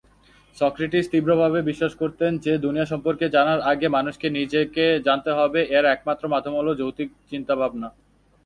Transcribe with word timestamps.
Socrates 0.57 1.05
তীব্রভাবে 1.11 1.59
বিশ্বাস 1.69 1.93
করতেন 2.01 2.31
যে 2.45 2.53
দুনিয়া 2.65 2.85
সম্পর্কে 2.85 3.25
জানার 3.35 3.59
আগে 3.71 3.87
মানুষকে 3.89 4.27
নিজেকে 4.37 4.85
জানতে 5.07 5.31
হবে; 5.39 5.59
এর 5.77 5.85
একমাত্র 5.87 6.23
মাধ্যম 6.33 6.53
হল 6.59 6.67
যৌক্তিক 6.79 7.09
চিন্তাভাবনা। 7.31 7.87